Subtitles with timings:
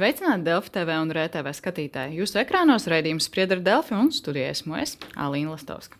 [0.00, 2.14] Sveicināti Delfi TV un RTV skatītāji.
[2.22, 5.98] Jūsu ekrānos raidījums spriedz ar Delfi un studijā esmu es, Alīna Lastovska.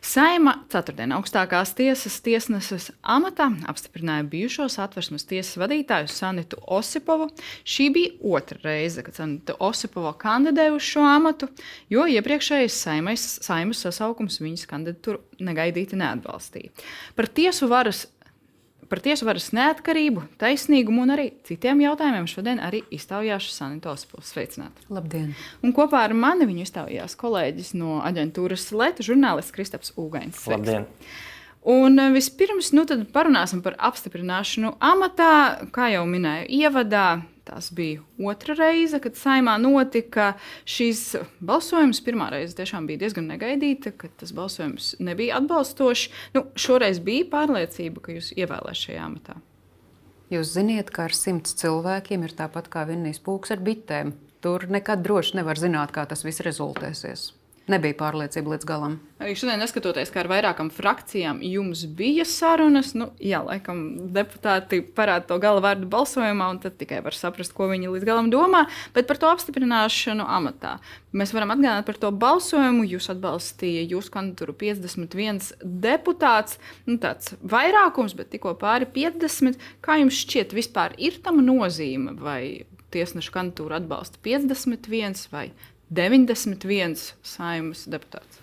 [0.00, 7.28] Saima ceturtdien augstākās tiesas tiesneses amatā apstiprināja bijušo satversmes tiesas vadītāju Sanitu Osipovu.
[7.68, 11.50] Šī bija otra reize, kad Sanita Osipova kandidēja uz šo amatu,
[11.92, 12.80] jo iepriekšējais
[13.44, 16.72] saimas sasaukums viņas kandidatūru negaidīti neatbalstīja.
[17.20, 18.06] Par tiesu varas
[18.92, 24.34] Par tiesu varas neatkarību, taisnīgumu un arī citiem jautājumiem šodien arī iztaujās Sanitos Pils.
[24.34, 24.84] Sveicināti!
[24.92, 25.30] Labdien!
[25.64, 30.42] Un kopā ar mani viņu iztaujās kolēģis no aģentūras Leta, žurnālists Kristaps Ugainis.
[30.44, 30.84] Labdien!
[31.72, 32.84] Un eh, vispirms nu,
[33.16, 35.32] parunāsim par apstiprināšanu amatā.
[35.72, 37.06] Kā jau minēju, ievadā
[37.44, 40.32] Tas bija otra reize, kad saimā notika
[40.68, 41.00] šīs
[41.42, 41.98] balsojums.
[42.06, 46.06] Pirmā reize tiešām bija diezgan negaidīta, ka tas balsojums nebija atbalstošs.
[46.36, 49.40] Nu, šoreiz bija pārliecība, ka jūs ievēlēsiet šajā amatā.
[50.32, 54.14] Jūs zināt, ka ar simts cilvēkiem ir tāpat kā vinnijas pūks ar bitēm.
[54.42, 57.32] Tur nekad droši nevar zināt, kā tas viss rezultēsies.
[57.72, 58.98] Nebija pārliecība līdz galam.
[59.22, 65.28] Arī šodien, neskatoties, kā ar vairākām frakcijām jums bija sarunas, nu, jā, laikam deputāti parāda
[65.30, 68.64] to gala vārdu balsojumā, un tad tikai var saprast, ko viņi līdz galam domā.
[68.96, 70.74] Bet par to apstiprināšanu amatā.
[71.16, 72.84] Mēs varam atgādināt par to balsojumu.
[72.92, 76.58] Jūs atbalstīja jūsu kandidatūru 51 deputāts.
[76.88, 79.60] Nu, tāds vairākums, bet tikko pāri 50.
[79.84, 85.50] Kā jums šķiet, vispār ir tam nozīme, vai tiesnešu kandidatūru atbalsta 51 vai
[85.92, 88.40] 91 saimnes deputāts.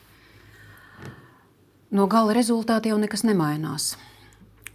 [1.89, 3.95] No gala rezultātā jau nekas nemainās.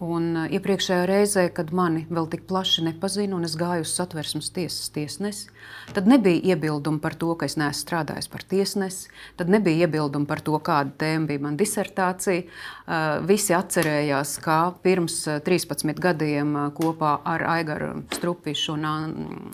[0.02, 4.50] Un uh, iepriekšējā reizē, kad mani vēl tik plaši nepazina un es gāju uz satversmes
[4.54, 5.52] tiesas tiesnesi,
[5.94, 10.42] tad nebija iebildumu par to, ka es neesmu strādājis par tiesnesi, tad nebija iebildumu par
[10.42, 12.42] to, kāda tēma bija mana disertācija.
[12.44, 18.90] Uh, visi atcerējās, ka pirms 13 uh, gadiem kopā ar Aigaru Strupišu un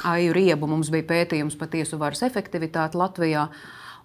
[0.09, 3.51] Aiju Riebu mums bija pētījums par tiesu varas efektivitāti Latvijā.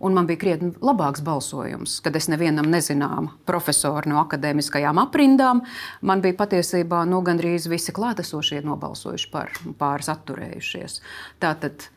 [0.04, 5.64] Un man bija krietni labāks balsojums, kad es nevienam nezināmu profesoru no akadēmiskajām aprindām.
[6.04, 11.00] Man bija patiesībā nu, gandrīz visi klātesošie nobalsojuši par, pāris atturējušies.
[11.44, 11.88] Tātad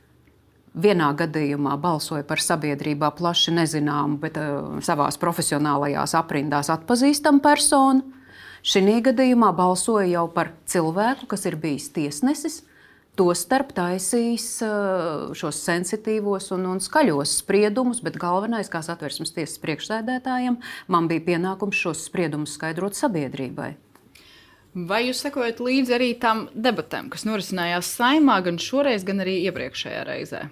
[0.79, 8.07] vienā gadījumā balsoja par sabiedrībā plaši nezināmu, bet uh, savā profesionālajās aprindās atpazīstamu personu.
[8.69, 12.63] Šī gadījumā balsoja jau par cilvēku, kas ir bijis tiesnesis,
[13.19, 14.47] Tostarp taisīs
[15.39, 21.81] šos sensitīvos un, un skaļos spriedumus, bet galvenais, kā satversmes tiesas priekšsēdētājiem, man bija pienākums
[21.81, 23.73] šos spriedumus skaidrot sabiedrībai.
[24.89, 30.05] Vai jūs sekojat līdzi arī tam debatēm, kas norisinājās saimā gan šoreiz, gan arī iepriekšējā
[30.07, 30.45] reizē?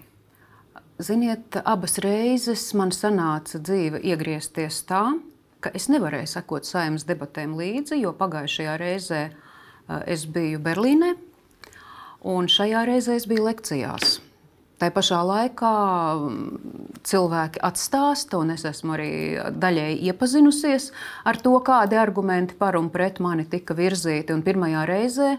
[0.99, 5.05] Ziniet, abas reizes man sanāca dzīve iegriezties tā,
[5.61, 9.23] ka es nevarēju sekot saimnes debatēm līdzi, jo pagājušajā reizē
[10.09, 11.13] es biju Berlīnē
[12.25, 14.21] Un šajā reizē es biju lekcijās.
[14.77, 15.73] Tā pašā laikā
[16.21, 19.13] mm, cilvēki atstāsta, un es esmu arī
[19.57, 20.91] daļēji iepazinusies
[21.25, 24.37] ar to, kādi argumenti par un pret mani tika virzīti.
[24.37, 25.31] Un pirmajā reizē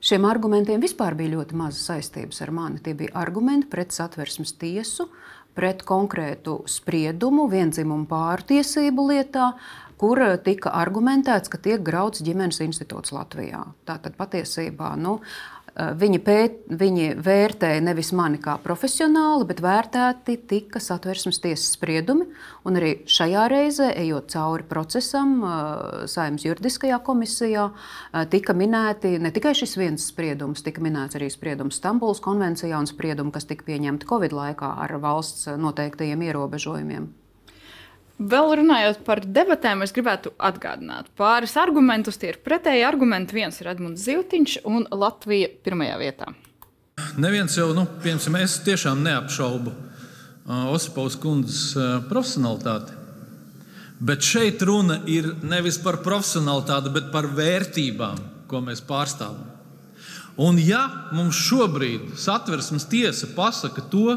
[0.00, 2.80] šiem argumentiem vispār bija ļoti maz saistības ar mani.
[2.80, 5.10] Tie bija argumenti pret satversmes tiesu,
[5.52, 9.50] pret konkrētu spriedumu vienzimumu pārtiesību lietā,
[10.00, 13.66] kur tika argumentēts, ka tiek grauds ģimenes institūts Latvijā.
[13.84, 15.18] Tātad patiesībā nu,
[15.76, 22.26] viņi, pēt, viņi vērtēja nevis mani kā profesionāli, bet vērtēti tika satversmes tiesas spriedumi.
[22.70, 29.54] Arī šajā reizē, ejot cauri procesam, eh, Saimnes juridiskajā komisijā, eh, tika minēti ne tikai
[29.54, 34.30] šis viens spriedums, tika minēts arī spriedums Stambulas konvencijā un spriedumi, kas tika pieņemti Covid
[34.30, 37.19] laikā ar valsts noteiktajiem ierobežojumiem.
[38.20, 42.18] Vēl runājot par debatēm, es gribētu atgādināt pāris argumentus.
[42.20, 43.38] Tie ir pretēji argumenti.
[43.38, 46.28] Viens ir Edmunds Ziltiņš un Latvija pirmajā vietā.
[47.16, 52.98] Neviens jau, nu, piemēram, es tiešām neapšaubu uh, Osipovas kundzes uh, profesionalitāti.
[54.04, 58.20] Bet šeit runa ir nevis par profesionalitāti, bet par vērtībām,
[58.52, 59.48] ko mēs pārstāvam.
[60.40, 60.82] Un ja
[61.16, 64.12] mums šobrīd satversmes tiesa pasaka to,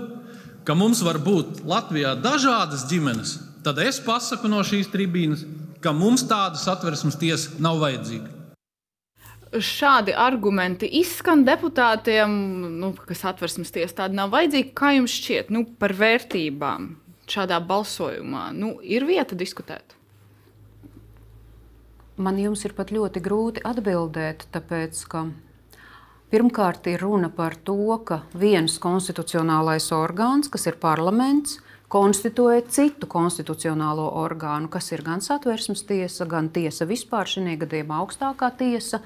[0.68, 5.46] ka mums var būt Latvijā dažādas ģimenes, tad es pasaku no šīs tribīnes,
[5.84, 8.40] ka mums tāda satversmes tiesa nav vajadzīga.
[9.54, 12.32] Šādi argumenti izskan deputātiem,
[12.82, 14.72] nu, kas atversmes tiesa tāda nav vajadzīga.
[14.78, 16.88] Kā jums šķiet nu, par vērtībām
[17.30, 18.48] šādā balsojumā?
[18.58, 19.94] Nu, ir vieta diskutēt.
[22.18, 25.28] Man jums ir pat ļoti grūti atbildēt, tāpēc ka
[26.34, 31.60] pirmkārt ir runa par to, ka viens konstitucionālais orgāns, kas ir parlaments,
[31.94, 38.50] konstituē citu konstitucionālo orgānu, kas ir gan satversmes tiesa, gan tiesa vispār, šī gadījumā augstākā
[38.58, 39.00] tiesa.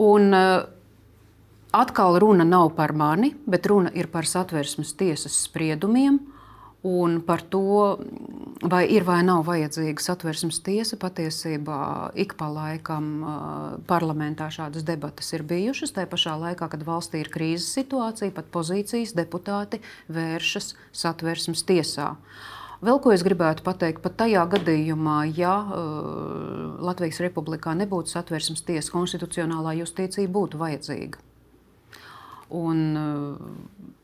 [0.00, 0.64] Un, eh,
[1.72, 6.20] atkal runa nav par mani, bet runa ir par satversmes tiesas spriedumiem.
[6.82, 7.98] Un par to,
[8.66, 13.12] vai ir vai nav vajadzīga satversmes tiesa, patiesībā ik pa laikam
[13.86, 15.94] parlamentā šādas debatas ir bijušas.
[15.94, 19.78] Tā pašā laikā, kad valstī ir krīzes situācija, pat pozīcijas deputāti
[20.10, 20.72] vēršas
[21.04, 22.16] satversmes tiesā.
[22.82, 28.90] Vēl ko es gribētu pateikt, pat tajā gadījumā, ja uh, Latvijas republikā nebūtu satversmes tiesa,
[28.90, 31.22] konstitucionālā justīcija būtu vajadzīga.
[32.58, 34.00] Un, uh,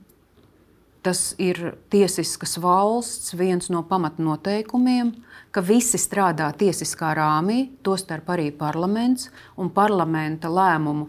[1.08, 1.56] Tas ir
[1.88, 5.14] tiesiskas valsts viens no pamatnoteikumiem,
[5.48, 11.06] ka visi strādā tiesiskā rāmī, tostarp arī parlaments un parlamenta lēmumu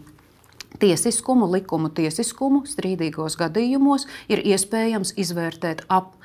[0.80, 6.16] tiesiskumu, likumu tiesiskumu strīdīgos gadījumos ir iespējams izvērtēt ap,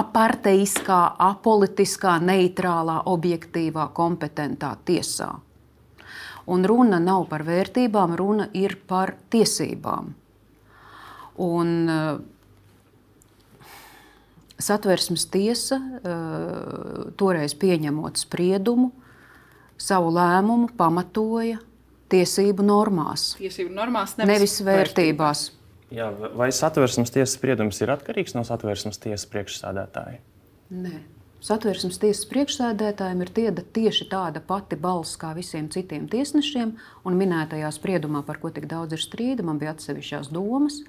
[0.00, 5.34] aparteiskā, apolitiskā, neitrālā, objektīvā, kompetentā tiesā.
[6.48, 10.14] Un runa nav par vērtībām, runa ir par tiesībām.
[11.36, 11.90] Un,
[14.62, 18.92] Satversmes tiesa uh, toreiz pieņemot spriedumu,
[19.80, 21.58] savu lēmumu pamatoja
[22.12, 23.32] tiesību normās.
[23.40, 25.46] Tiesību normās nevis, nevis vērtībās.
[25.92, 30.22] Jā, vai satversmes tiesas spriedums ir atkarīgs no satversmes tiesas priekšsādātāja?
[30.72, 31.00] Nē.
[31.42, 36.76] Satversmes tiesas priekšsēdētājiem ir tieda tieši tāda pati balss kā visiem citiem tiesnešiem,
[37.08, 40.82] un minētajā spriedumā, par ko tik daudz ir strīda, man bija atsevišķās domas.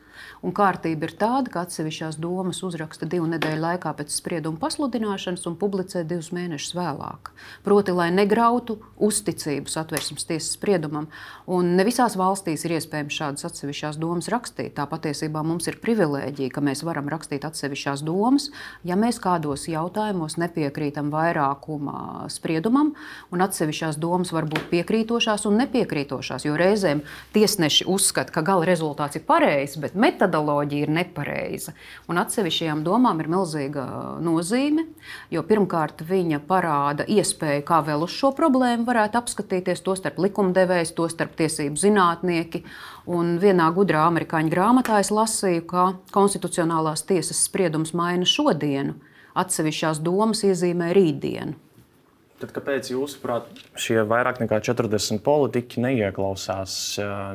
[0.46, 5.58] Un kārtība ir tāda, ka atsevišķās domas uzraksta divu nedēļu laikā pēc sprieduma pasludināšanas un
[5.60, 7.32] publicē divus mēnešus vēlāk.
[7.66, 11.08] Proti, lai negrautu uzticību satversmes tiesas spriedumam.
[11.50, 14.76] Un ne visās valstīs ir iespējams šādas atsevišķās domas rakstīt.
[14.78, 18.50] Tā patiesībā mums ir privilēģija, ka mēs varam rakstīt atsevišķās domas,
[18.86, 22.94] ja mēs kādos jautājumos nepiekrītam vairākuma spriedumam,
[23.34, 26.03] un atsevišķās domas var būt piekrītošās un nepiekrītošās.
[26.48, 27.04] Jo reizēm
[27.36, 31.74] tiesneši uzskata, ka gala rezultāts ir pareizs, bet metodoloģija ir nepareiza.
[32.12, 33.86] Un atsevišķajām domām ir milzīga
[34.24, 34.86] nozīme,
[35.34, 40.96] jo pirmkārt viņa parāda iespēju, kā vēl uz šo problēmu varētu apskatīties, to starp likumdevējs,
[40.98, 42.64] to starp tiesību zinātnieki.
[43.14, 48.96] Un vienā gudrā amerikāņu grāmatā es lasīju, ka konstitucionālās tiesas spriedums maina šodienu
[49.40, 51.63] atsevišķās domas iezīmē rītdienu.
[52.44, 53.46] Tad kāpēc, jūsuprāt,
[53.80, 56.74] šie vairāk nekā 40 politiķi neieklausās,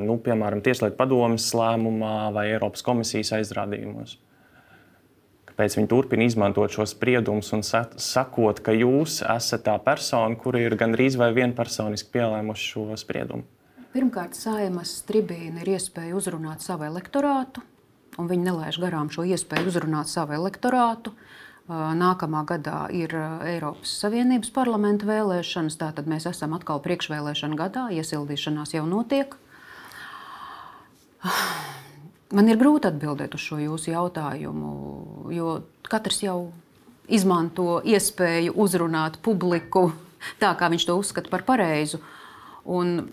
[0.05, 4.19] nu, piemēram, Tieslietu padomes lēmumā vai Eiropas komisijas aizrādījumos?
[5.49, 10.77] Kāpēc viņi turpina izmantot šo spriedumus un sakot, ka jūs esat tā persona, kura ir
[10.77, 13.49] gandrīz vai vienpersoniski pielēmuši šo spriedumu?
[13.97, 17.65] Pirmkārt, saimas tribīna ir iespēja uzrunāt savu elektorātu,
[18.21, 21.17] un viņi nelaiž garām šo iespēju uzrunāt savu elektorātu.
[21.69, 23.13] Nākamā gadā ir
[23.45, 29.37] Eiropas Savienības parlamenta vēlēšanas, tātad mēs esam atkal priekšvēlēšana gadā, iesildīšanās jau notiek.
[32.37, 34.73] Man ir grūti atbildēt uz šo jūsu jautājumu,
[35.33, 36.39] jo katrs jau
[37.09, 39.91] izmanto iespēju uzrunāt publiku
[40.41, 42.01] tā, kā viņš to uzskata par pareizu.
[42.65, 43.11] Un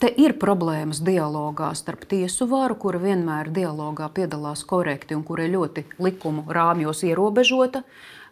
[0.00, 5.82] Te ir problēmas dialogā starp tiesu varu, kura vienmēr dialogā piedalās korekti un kura ļoti
[6.00, 7.82] likumu rāmjos ierobežota.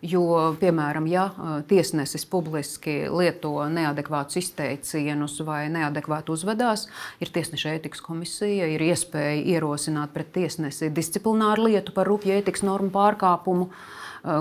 [0.01, 1.27] Jo, piemēram, ja
[1.69, 6.87] tiesnesis publiski lieto neadekvātus izteicienus vai neadekvāti uzvedās,
[7.21, 12.95] ir tiesneša ētikas komisija, ir iespēja ierosināt pret tiesnesi disciplināru lietu par rupju ētikas normu
[12.95, 13.69] pārkāpumu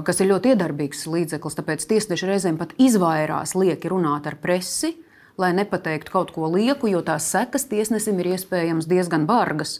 [0.07, 1.59] kas ir ļoti iedarbīgs līdzeklis.
[1.59, 4.93] Tāpēc tiesneši reizēm pat izvairās lieki runāt ar presi,
[5.37, 9.77] lai nepateiktu kaut ko lieku, jo tās sekas tiesnesim ir iespējams diezgan bargas.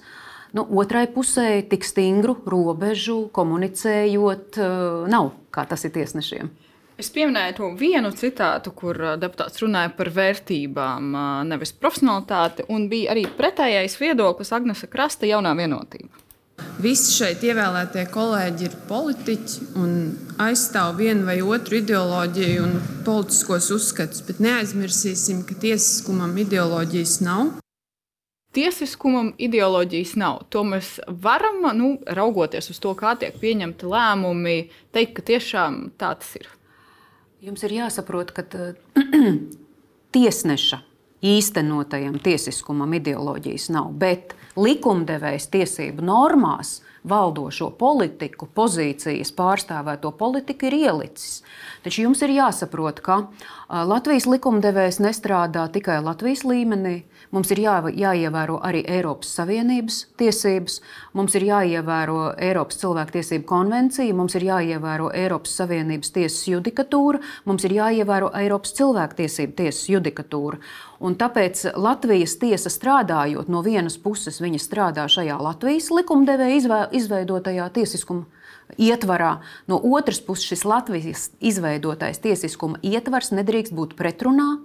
[0.56, 4.78] Nu, otrai pusē tik stingru robežu komunicējot eh,
[5.12, 6.54] nav, kā tas ir tiesnešiem.
[6.98, 12.88] Es pieminēju to vienu citātu, kur eh, deputāts runāja par vērtībām, eh, nevis profesionālitāti, un
[12.92, 16.27] bija arī pretējais viedoklis Agnesa Krasta jaunā vienotība.
[16.78, 19.94] Visi šeit ievēlētie kolēģi ir politiķi un
[20.46, 27.56] aizstāv vienu vai otru ideoloģiju un politiskos uzskatus, bet neaizmirsīsim, ka tiesiskumam ideoloģijas nav.
[28.54, 30.44] Tiesiskumam ideoloģijas nav.
[30.54, 34.58] To mēs varam, nu, raugoties uz to, kā tiek pieņemti lēmumi,
[34.94, 36.46] teikt, ka tiešām tā tas ir.
[37.42, 38.46] Jums ir jāsaprot, ka
[40.16, 40.84] tiesneša
[41.26, 51.42] īstenotajam tiesiskumam ideoloģijas nav, bet likumdevējs tiesību normās valdošo politiku, pozīcijas pārstāvēto politiku ir ielicis.
[51.86, 53.22] Taču jums ir jāsaprot, ka
[53.68, 57.02] Latvijas likumdevējs nestrādā tikai Latvijas līmenī.
[57.36, 60.80] Mums ir jā, jāievēro arī Eiropas Savienības tiesības,
[61.18, 67.76] mums ir jāievēro Eiropas cilvēktiesību konvencija, mums ir jāievēro Eiropas Savienības tiesas judikatūra, mums ir
[67.76, 70.62] jāievēro Eiropas cilvēktiesību tiesas judikatūra.
[71.00, 78.26] Un tāpēc Latvijas tiesa strādājot no vienas puses, viņa strādā šajā Latvijas likumdevēja izveidotajā tiesiskuma
[78.82, 79.38] ietvarā.
[79.70, 84.58] No otras puses, šis Latvijas izveidotais tiesiskuma ietvars nedrīkst būt pretrunā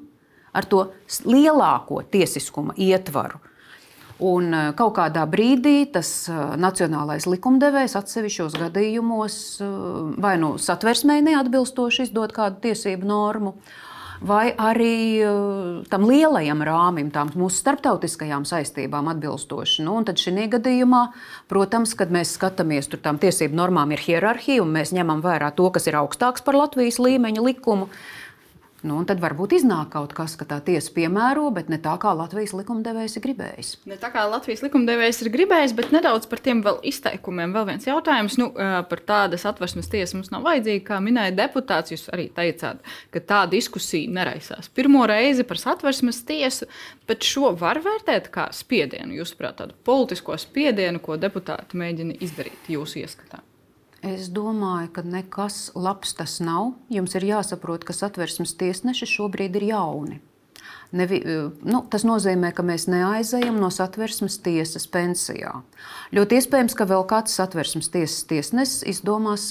[0.52, 0.86] ar to
[1.28, 3.40] lielāko tiesiskuma ietvaru.
[4.22, 9.72] Un eh, kaut kādā brīdī tas eh, nacionālais likumdevējs atsevišķos gadījumos eh,
[10.22, 13.56] vai nu satversmē neatbilstoši izdod kādu tiesību normu,
[14.26, 15.22] vai arī
[15.90, 19.82] tam lielajam rāmim, tām mūsu starptautiskajām saistībām atbilstoši.
[19.86, 21.02] Nu, tad šī gadījumā,
[21.50, 25.68] protams, kad mēs skatāmies, tur tām tiesību normām ir hierarhija, un mēs ņemam vērā to,
[25.74, 27.90] kas ir augstāks par Latvijas līmeņa likumu.
[28.82, 32.50] Nu, tad varbūt iznāk kaut kas, ka tā tiesa piemēro, bet ne tā, kā Latvijas
[32.58, 33.68] likumdevējs ir gribējis.
[33.86, 37.54] Ne tā kā Latvijas likumdevējs ir gribējis, bet nedaudz par tiem vēl izteikumiem.
[37.54, 38.48] Vēl viens jautājums nu,
[38.90, 40.82] par tādas atversmes tiesu mums nav vajadzīga.
[40.88, 42.82] Kā minēja deputāts, jūs arī teicāt,
[43.14, 46.66] ka tā diskusija neraisās pirmo reizi par satversmes tiesu,
[47.06, 53.04] bet šo var vērtēt kā spiedienu, jūsuprāt, tādu politisko spiedienu, ko deputāti mēģina izdarīt jūsu
[53.06, 53.44] ieskatā.
[54.02, 56.72] Es domāju, ka nekas labs tas nav.
[56.90, 60.18] Jums ir jāsaprot, ka satversmes tiesneši šobrīd ir jauni.
[60.92, 61.20] Nevi,
[61.64, 65.54] nu, tas nozīmē, ka mēs neaizejam no satversmes tiesas pensijā.
[66.12, 69.48] Ļoti iespējams, ka vēl kāds satversmes tiesas tiesnesis izdomās,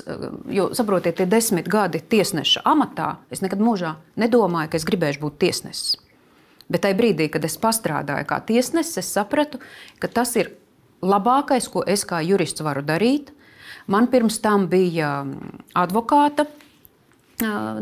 [0.51, 5.41] jo, saprotiet, tie desmit gadi tiesneša amatā, es nekad mūžā nedomāju, ka es gribēšu būt
[5.41, 5.95] tiesnesis.
[6.71, 9.63] Bet tajā brīdī, kad es strādāju kā tiesnesis, es sapratu,
[9.97, 10.53] ka tas ir
[11.01, 13.33] labākais, ko es kā jurists varu darīt
[13.87, 16.45] Man pirms tam bija mm, advokāta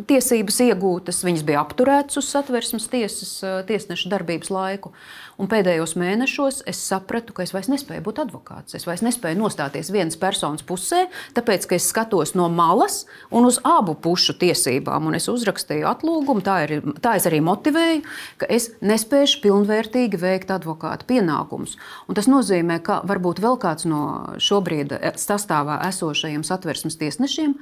[0.10, 3.32] tiesības iegūtas, viņas bija apturētas uz satversmes tiesas
[3.68, 4.94] tiesneša darbības laiku.
[5.40, 8.76] Un pēdējos mēnešos es sapratu, ka es vairs nespēju būt advokāts.
[8.76, 11.06] Es vairs nespēju nostāties vienas personas pusē,
[11.38, 15.08] tāpēc ka es skatos no malas un uz abu pušu tiesībām.
[15.08, 18.04] Un es uzrakstīju atlūgumu, tā, ir, tā es arī motivēju,
[18.42, 21.78] ka es nespēju pilnvērtīgi veikt advokāta pienākumus.
[22.08, 24.02] Un tas nozīmē, ka varbūt vēl kāds no
[24.44, 27.56] šobrīd sastāvā esošajiem satversmes tiesnešiem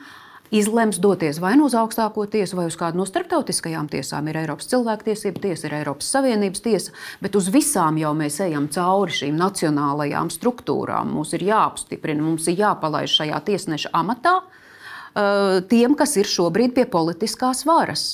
[0.52, 4.30] izlems doties vai nu uz augstāko tiesu, vai uz kādu no starptautiskajām tiesām.
[4.30, 9.16] Ir Eiropas cilvēktiesība tiesa, ir Eiropas Savienības tiesa, bet uz visām jau mēs ejam cauri
[9.16, 11.12] šīm nacionālajām struktūrām.
[11.18, 14.38] Mums ir jāapstiprina, mums ir jāpalaiž šajā tiesneša amatā
[15.18, 18.08] uh, tiem, kas ir šobrīd pie politiskās varas.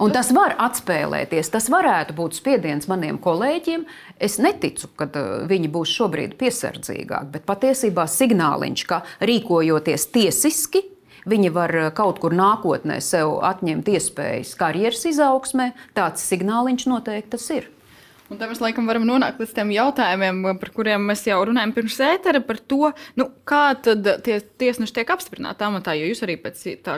[0.00, 1.50] Un tas var atspēlēties.
[1.52, 3.84] Tas varētu būt spiediens maniem kolēģiem.
[4.16, 10.86] Es neticu, ka uh, viņi būs šobrīd piesardzīgāki, bet patiesībā signāliņš, ka rīkojoties tiesiski,
[11.28, 15.72] Viņi var eh, kaut kur nākotnē sev atņemt iespējas karjeras izaugsmē.
[15.98, 17.70] Tāds signāliņš noteikti tas ir.
[18.32, 21.98] Un tad mēs laikam varam nonākt līdz tiem jautājumiem, par kuriem mēs jau runājam pirms
[22.00, 22.88] ētera, par to,
[23.20, 25.92] nu, kā tie tiesneši tiek apstiprināti amatā.
[25.98, 26.96] Jo jūs arī pēc, tā,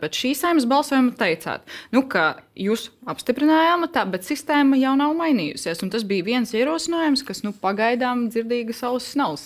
[0.00, 5.86] pēc šīs saimnes balsojuma teicāt, nu, ka jūs apstiprinājāt amatā, bet sistēma jau nav mainījusies.
[5.86, 9.38] Un tas bija viens ierosinājums, kas nu, pagaidām dzirdīgas ausis nav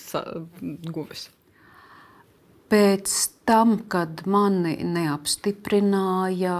[0.88, 1.28] guvis.
[2.73, 3.12] Pēc
[3.46, 6.56] tam, kad mani neapstiprināja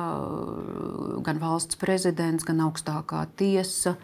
[1.27, 3.97] gan valsts prezidents, gan augstākā tiesa,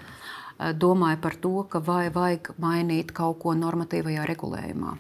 [0.59, 4.99] domāju par to, ka vai vajag mainīt kaut ko normatīvajā regulējumā.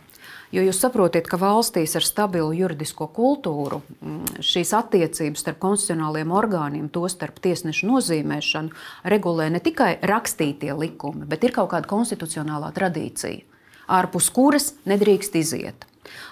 [0.53, 6.91] Jo jūs saprotat, ka valstīs ar stabilu juridisko kultūru mm, šīs attiecības starp konstitucionāliem orgāniem,
[6.93, 8.75] to starp tiesnešu nozīmēšanu,
[9.15, 13.65] regulē ne tikai rakstītie likumi, bet ir kaut kāda konstitucionālā tradīcija,
[13.97, 15.89] ārpus kuras nedrīkst iziet.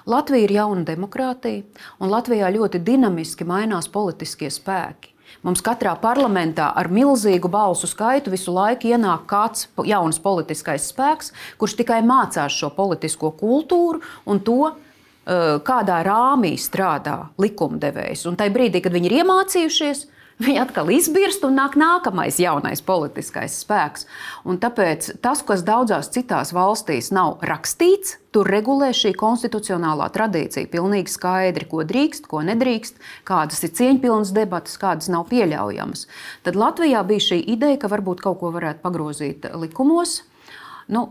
[0.07, 1.63] Latvija ir jauna demokrātija,
[2.01, 5.15] un Latvijā ļoti dinamiski mainās politiskie spēki.
[5.47, 11.79] Mums katrā parlamentā ar milzīgu balsu skaitu visu laiku ienāk kāds jauns politiskais spēks, kurš
[11.79, 18.27] tikai mācās šo politisko kultūru un to, eh, kādā rāmī strādā likumdevējs.
[18.27, 20.07] Un tajā brīdī, kad viņi ir iemācījušies,
[20.41, 24.07] Viņi atkal izbirst un nāk nākamais jaunais politiskais spēks.
[24.49, 31.13] Un tāpēc tas, kas daudzās citās valstīs nav rakstīts, tur regulē šī konstitucionālā tradīcija pilnīgi
[31.13, 32.97] skaidri, ko drīkst, ko nedrīkst,
[33.29, 36.07] kādas ir cieņpilnas debatas, kādas nav pieļaujamas.
[36.49, 40.23] Tad Latvijā bija šī ideja, ka varbūt kaut ko varētu pagrozīt likumos.
[40.89, 41.05] Nu,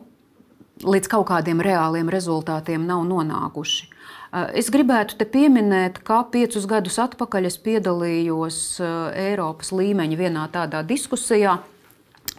[0.82, 3.99] līdz kaut kādiem reāliem rezultātiem nav nonākuši.
[4.30, 8.92] Es gribētu te pieminēt, ka piecus gadus atpakaļ es piedalījos eh,
[9.32, 11.58] Eiropas līmeņa vienā tādā diskusijā.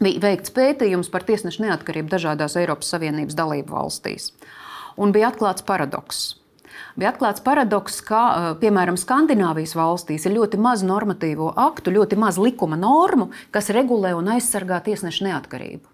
[0.01, 4.31] Bija veikts pētījums par tiesnešu neatkarību dažādās Eiropas Savienības dalību valstīs.
[5.03, 6.23] Un bija atklāts paradoks.
[6.95, 12.39] Bija atklāts paradoks, ka, eh, piemēram, Skandināvijas valstīs ir ļoti maz normatīvo aktu, ļoti maz
[12.39, 15.87] likuma normu, kas regulē un aizsargā tiesnešu neatkarību.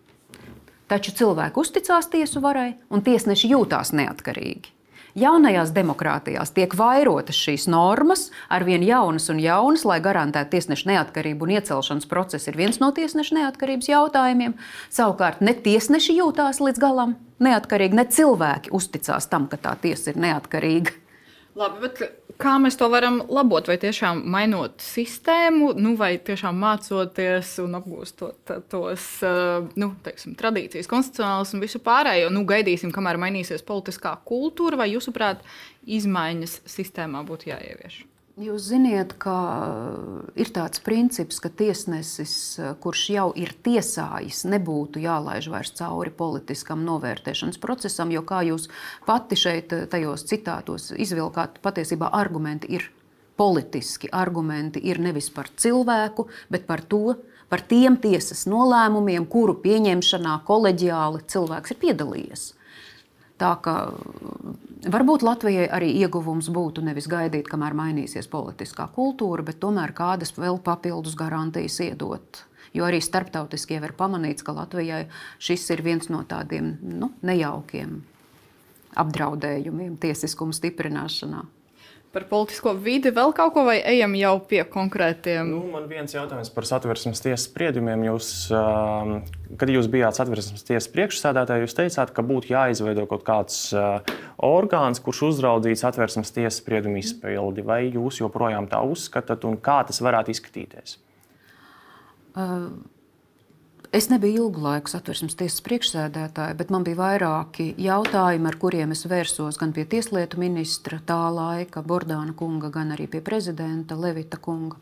[0.93, 4.76] Taču cilvēki uzticās tiesu varai, un tiesneši jūtās neatkarīgi.
[5.17, 11.55] Jaunajās demokrātijās tiek vairotas šīs normas, arvien jaunas un jaunas, lai garantētu tiesneša neatkarību un
[11.55, 14.59] iecelšanas process ir viens no tiesneša neatkarības jautājumiem.
[14.93, 20.21] Savukārt ne tiesneši jūtās līdz galam neatkarīgi, ne cilvēki uzticās tam, ka tā tiesa ir
[20.21, 20.93] neatkarīga.
[21.57, 22.01] Labi, bet
[22.37, 23.69] kā mēs to varam labot?
[23.71, 29.07] Vai tiešām mainot sistēmu, nu, vai tiešām mācoties un apgūstot tos
[29.81, 32.29] nu, teiksim, tradīcijas, konstitucionālas un visu pārējo?
[32.35, 35.41] Nu, gaidīsim, kamēr mainīsies politiskā kultūra, vai jūsuprāt,
[35.97, 38.03] izmaiņas sistēmā būtu jāievieš?
[38.37, 45.01] Jūs zināt, ka uh, ir tāds princips, ka tiesnesis, uh, kurš jau ir tiesājis, nebūtu
[45.01, 48.69] jālaiž vairs cauri politiskam novērtēšanas procesam, jo, kā jūs
[49.09, 52.85] pati šeit, uh, tajos citātos izvilkāt, patiesībā argumenti ir
[53.41, 54.13] politiski.
[54.13, 57.17] Argumenti ir nevis par cilvēku, bet par to,
[57.49, 62.51] par tiem tiesas nolēmumiem, kuru pieņemšanā koleģiāli cilvēks ir piedalījies.
[63.41, 63.79] Tā kā
[64.93, 70.61] varbūt Latvijai arī ieguvums būtu nevis gaidīt, kamēr mainīsies politiskā kultūra, bet tomēr kādas vēl
[70.65, 72.45] papildus garantijas iedot.
[72.77, 75.07] Jo arī starptautiski jau ir pamanīts, ka Latvijai
[75.39, 78.01] šis ir viens no tādiem nu, nejaukiem
[78.97, 81.45] apdraudējumiem tiesiskuma stiprināšanā
[82.17, 85.51] par politisko vidi vēl kaut ko, vai ejam jau pie konkrētiem?
[85.53, 88.07] Nu, man viens jautājums par satversmes tiesas spriedumiem.
[88.09, 89.19] Jūs, uh,
[89.61, 94.01] kad jūs bijāt satversmes tiesas priekšsēdētāji, jūs teicāt, ka būtu jāizveido kaut kāds uh,
[94.41, 97.67] orgāns, kurš uzraudzīs satversmes tiesas spriedumu izpildi.
[97.67, 101.01] Vai jūs joprojām tā uzskatāt, un kā tas varētu izskatīties?
[102.37, 102.71] Uh.
[103.97, 109.07] Es nebiju ilgu laiku satversmes tiesas priekšsēdētāja, bet man bija vairāki jautājumi, ar kuriem es
[109.09, 114.77] vērsos gan pie tieslietu ministra tā laika, Bordāna kunga, gan arī pie prezidenta Levita kunga.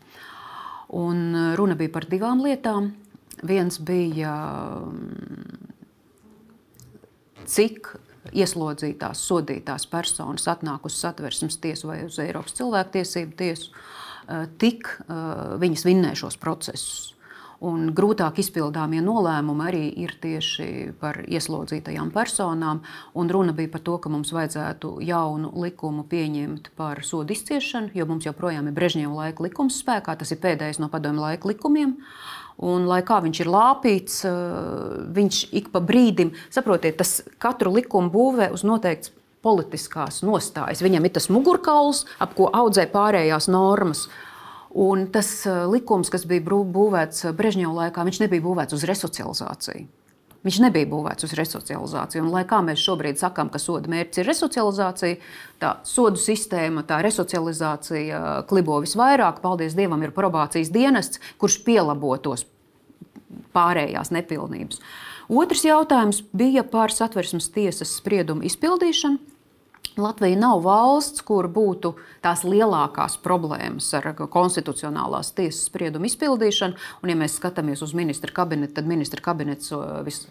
[0.99, 2.91] Un uh, runa bija par divām lietām.
[3.47, 4.35] Viens bija,
[4.83, 5.71] mm,
[7.55, 7.95] cik
[8.35, 15.55] ieslodzītās, sodītās personas atnāk uz satversmes tiesu vai uz Eiropas cilvēktiesību tiesu, uh, tik uh,
[15.63, 17.15] viņas vinnē šos procesus.
[17.63, 22.81] Un grūtāk izpildāmie nolēmumi arī ir tieši par ieslodzītajām personām.
[23.15, 28.07] Un runa bija par to, ka mums vajadzētu jaunu likumu pieņemt par sodu izciešanu, jo
[28.09, 30.17] mums joprojām ir Brežņeva laika likums spēkā.
[30.19, 31.95] Tas ir pēdējais no padomju laika likumiem.
[32.55, 34.31] Un, lai kā viņš ir lāpīts, eh,
[35.15, 39.11] viņš ik pa brīdim, saprotiet, tas katru likumu būvē uz noteikts
[39.45, 40.81] politiskās nostājas.
[40.81, 44.07] Viņam ir tas mugurkauls, ap ko audzē pārējās normas.
[44.75, 49.85] Un tas eh, likums, kas bija būvēts eh, Brežņeva laikā, viņš nebija būvēts uz resocializāciju.
[50.45, 52.25] Viņš nebija būvēts uz resocializāciju.
[52.25, 55.21] Un, lai kā mēs šobrīd sakām, ka soda mērķis ir resocializācija,
[55.63, 59.39] tā sodu sistēma, tā resocializācija eh, klibo visvairāk.
[59.45, 62.43] Paldies Dievam, ir probācijas dienests, kurš pielabotos
[63.55, 64.83] pārējās nepilnības.
[65.31, 69.34] Otrs jautājums bija par satversmes tiesas spriedumu izpildīšanu.
[69.97, 71.93] Latvija nav valsts, kur būtu
[72.23, 76.79] tās lielākās problēmas ar konstitucionālās tiesas spriedumu izpildīšanu.
[77.03, 79.71] Un, ja mēs skatāmies uz ministra kabinetu, tad ministra kabinets
[80.07, 80.25] vis,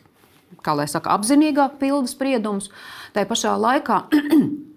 [0.65, 2.71] kā lai saka, apzinīgāk pilda spriedumus.
[3.17, 4.05] Tā pašā laikā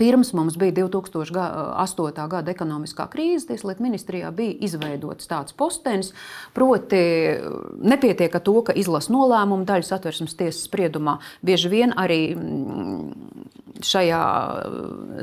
[0.00, 2.28] Pirms mums bija 2008.
[2.32, 6.14] gada ekonomiskā krīze, Tieslietu ministrijā bija izveidots tāds postenis.
[6.56, 7.02] Proti,
[7.84, 11.18] nepietiek ar to, ka izlasa nolēmumu daļu satversmes tiesas spriedumā.
[11.44, 13.44] Bieži vien arī mm,
[13.84, 14.22] šajā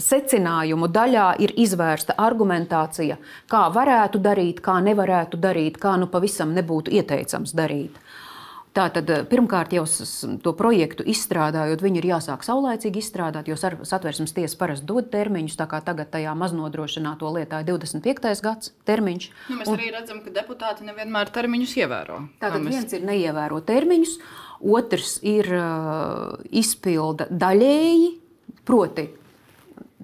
[0.04, 3.18] secinājumu daļā ir izvērsta argumentācija,
[3.50, 7.98] kā varētu darīt, kā nevarētu darīt, kā nu pavisam nebūtu ieteicams darīt.
[8.78, 9.86] Tātad, eh, pirmkārt, jau
[10.44, 15.58] to projektu izstrādājot, viņu ir jāsāk saulēcīgi izstrādāt, jo satversmes tiesa parasti dod termiņus.
[15.58, 18.42] Tā kā tagad tajā maznodrošināto lietā ir 25.
[18.46, 19.30] gads termiņš.
[19.50, 22.22] Nu, mēs un, arī redzam, ka deputāti nevienmēr termiņus ievēro.
[22.42, 22.78] Tātad mēs...
[22.78, 24.18] viens ir neievēro termiņus,
[24.62, 28.12] otrs ir uh, izpilda daļēji,
[28.68, 29.10] proti,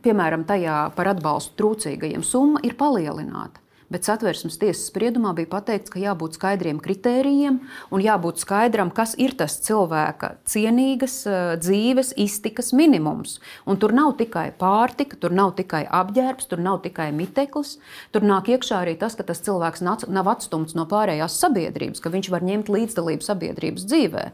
[0.01, 3.62] piemēram, tajā par atbalstu trūcīgajiem summa ir palielināta
[3.93, 7.59] bet satversmes tiesas spriedumā bija pateikts, ka jābūt skaidriem kritērijiem
[7.93, 13.37] un jābūt skaidram, kas ir tas cilvēka cienīgas uh, dzīves iztikas minimums.
[13.69, 17.77] Un tur nav tikai pārtika, tur nav tikai apģērbs, tur nav tikai miteklis.
[18.13, 22.31] Tur nāk iekšā arī tas, ka tas cilvēks nav atstumts no pārējās sabiedrības, ka viņš
[22.33, 24.29] var ņemt līdzdalību sabiedrības dzīvē.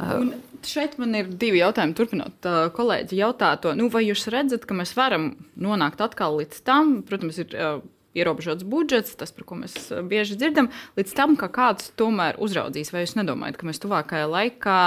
[0.00, 0.30] Un
[0.64, 1.96] šeit man ir divi jautājumi.
[1.96, 6.94] Turpinot kolēģi jautāto, nu, vai jūs redzat, ka mēs varam nonākt atkal līdz tam?
[7.06, 7.56] Protams, ir
[8.16, 12.90] ierobežots budžets, tas, par ko mēs eh, bieži dzirdam, līdz tam, ka kāds tomēr uzraudzīs.
[12.94, 14.80] Vai jūs nedomājat, ka mēs tuvākajā laikā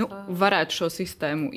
[0.00, 0.08] nu,
[0.40, 1.52] varētu šo sistēmu?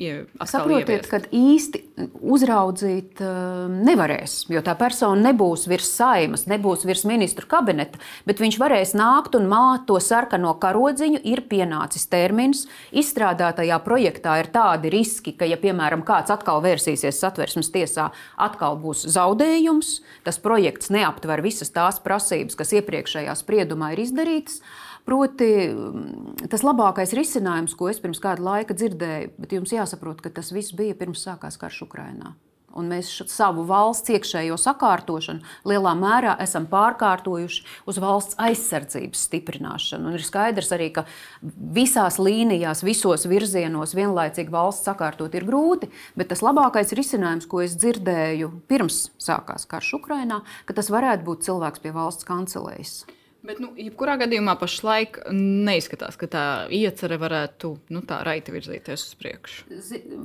[0.48, 1.82] Saprotiet, ka īsti
[2.20, 8.94] uzraudzīt nevarēs, jo tā persona nebūs virs saimas, nebūs virs ministru kabineta, bet viņš varēs
[8.98, 11.22] nākt un māt to sarkano karodziņu.
[11.30, 12.64] Ir pienācis termins,
[12.96, 19.04] izstrādātajā projektā ir tādi riski, ka, ja, piemēram, kāds atkal vērsīsies satversmes tiesā, atkal būs
[19.10, 19.98] zaudējums.
[20.26, 24.60] Tas projekts neaptver visas tās prasības, kas iepriekšējā spriedumā ir izdarītas.
[25.08, 30.32] Proti, mm, tas labākais risinājums, ko es pirms kāda laika dzirdēju, bet jums jāsaprot, ka
[30.36, 32.36] tas viss bija pirms sākās karš Ukrajinā.
[32.78, 40.10] Un mēs savu valsts iekšējo sakārtošanu lielā mērā esam pārkārtojuši uz valsts aizsardzības stiprināšanu.
[40.10, 41.04] Un ir skaidrs arī, ka
[41.42, 47.74] visās līnijās, visos virzienos vienlaicīgi valsts sakārtot ir grūti, bet tas labākais risinājums, ko es
[47.80, 53.00] dzirdēju pirms sākās karš Ukrajinā, ka tas varētu būt cilvēks pie valsts kancelējas.
[53.40, 56.42] Bet, nu, jebkurā gadījumā pašlaik neizskatās, ka tā
[56.76, 59.78] iecerē varētu nu, tā raiti virzīties uz priekšu.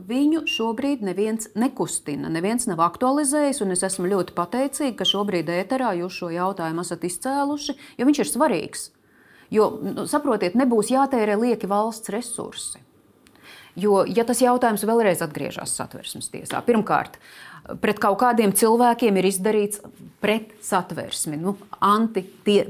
[0.09, 6.19] Viņu šobrīd neviens nekustina, neviens nav aktualizējis, es esmu ļoti pateicīga, ka šobrīd ēterā jūs
[6.19, 8.89] šo jautājumu esat izcēluši, jo viņš ir svarīgs.
[9.53, 12.83] Jo, nu, saprotiet, nebūs jātērē lieki valsts resursi.
[13.79, 19.27] Jo, ja tas jautājums vēlreiz atgriežas satversmes tiesā, pirmkārt, uh, pret kaut kādiem cilvēkiem ir
[19.29, 19.81] izdarīts
[20.23, 21.55] pretsatversmi, nu,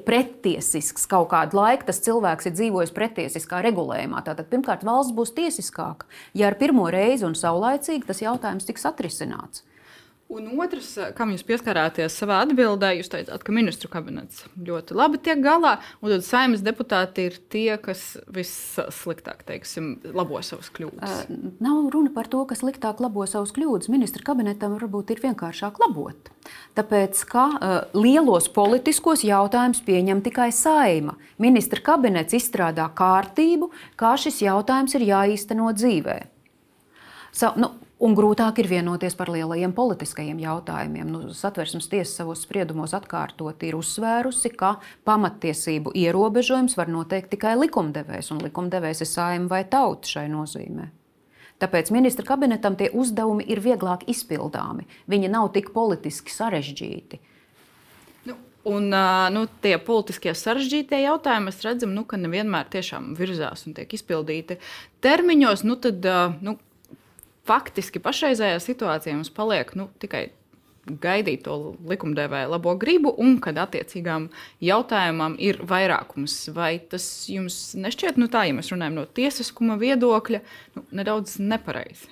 [0.07, 1.87] prettiesisks kaut kādu laiku.
[1.87, 4.23] Tas cilvēks ir dzīvojis pretiesiskā regulējumā.
[4.25, 9.63] Tātad, pirmkārt, valsts būs tiesiskāka, ja ar pirmo reizi un saulaicīgi tas jautājums tiks atrisināts.
[10.25, 15.37] Un otrs, kam jūs pieskarāties savā atbildē, jūs teicāt, ka ministru kabinets ļoti labi tiek
[15.43, 21.29] galā, un tad saimnes deputāti ir tie, kas vissliktāk teiksim, labo savas kļūdas.
[21.29, 23.91] Uh, nav runa par to, ka sliktāk labo savas kļūdas.
[23.93, 26.33] Ministra kabinetam varbūt ir vienkāršāk labot.
[26.73, 31.19] Tāpēc, ka uh, lielos politiskos jautājumus pieņem tikai saima.
[31.37, 36.23] Ministra kabinets izstrādā kārtību, kā šis jautājums ir jāīsteno dzīvē.
[37.35, 41.07] Sa, nu, Un grūtāk ir vienoties par lielajiem politiskajiem jautājumiem.
[41.09, 44.75] Nu, satversmes tiesa savos spriedumos atkārtot ir uzsvērusi, ka
[45.09, 50.85] pamattiesību ierobežojums var noteikt tikai likumdevējs, un likumdevējs ir saima vai tauta šai nozīmē.
[51.63, 54.85] Tāpēc ministra kabinetam tie uzdevumi ir vieglāk izpildāmi.
[55.09, 57.21] Viņi nav tik politiski sarežģīti.
[58.29, 58.37] Nu,
[58.69, 58.91] un
[59.33, 64.59] nu, tie politiskie sarežģītie jautājumi, mēs redzam, nu, ka nevienmēr tiešām virzās un tiek izpildīti
[65.01, 65.65] termiņos.
[65.65, 66.05] Nu, tad,
[66.45, 66.59] nu,
[67.45, 70.29] faktiski pašreizējā situācijā mums paliek nu, tikai
[70.85, 74.27] gaidīt to likumdevēja labo gribu, un kad attiecīgām
[74.63, 76.37] jautājumam ir vairākums.
[76.53, 80.43] Vai tas jums nešķiet, nu tā, ja mēs runājam no tiesiskuma viedokļa,
[80.77, 82.11] nu, nedaudz nepareizi?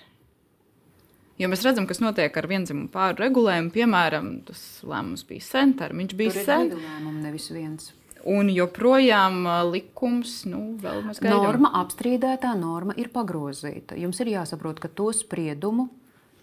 [1.42, 3.74] Jo mēs redzam, kas notiek ar vienzimumu pāru regulējumu.
[3.74, 6.70] Piemēram, tas lēmums bija sen, termiņš bija sen.
[6.70, 7.90] Tas ir lēmums, nevis viens.
[8.24, 11.42] Un joprojām likums, nu, vēl mēs gaidām.
[11.44, 13.98] Norma apstrīdētā norma ir pagrozīta.
[14.00, 15.90] Jums ir jāsaprot, ka to spriedumu,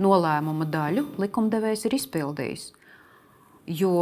[0.01, 2.67] nolēmuma daļu likumdevējs ir izpildījis.
[3.71, 3.95] Jo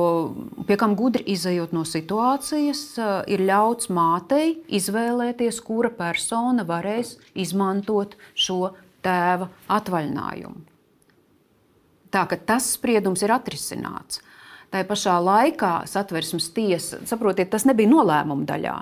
[0.66, 2.82] pie kam gudri izējot no situācijas,
[3.30, 8.72] ir ļauts mātei izvēlēties, kura persona varēs izmantot šo
[9.04, 10.64] tēva atvaļinājumu.
[12.08, 14.22] Tā ka tas spriedums ir atrisināts.
[14.68, 18.78] Tā pašā laikā satversmes tiesa, saprotiet, tas nebija nolēmuma daļā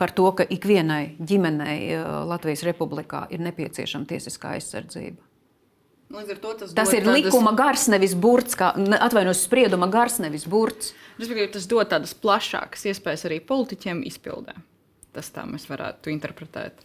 [0.00, 5.20] par to, ka ikvienai ģimenei eh, Latvijas Republikā ir nepieciešama tiesiskā aizsardzība.
[6.10, 7.20] Tas, tas ir tādas...
[7.20, 10.90] likuma gars, nevis burts, kā atvainojos, sprieduma gars, nevis burts.
[11.20, 14.56] Tas dod tādas plašākas iespējas arī politiķiem izpildē.
[15.14, 16.82] Tas tā mēs varētu interpretēt.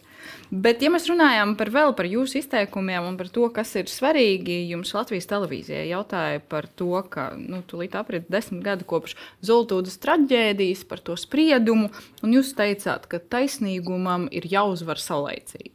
[0.50, 4.58] Bet, ja mēs runājam par vēl par jūsu izteikumiem un par to, kas ir svarīgi,
[4.70, 10.84] jums Latvijas televīzijā jautāja par to, ka nu, tūlīt aprit desmit gadi kopš Zoltūdas traģēdijas,
[10.88, 11.90] par to spriedumu,
[12.22, 15.74] un jūs teicāt, ka taisnīgumam ir jāuzvar saulaicīgi.